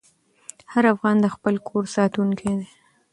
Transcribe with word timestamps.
هر 0.71 0.83
افغان 0.93 1.15
د 1.21 1.25
خپل 1.35 1.55
کور 1.67 1.83
ساتونکی 1.95 2.51
دی. 2.59 2.67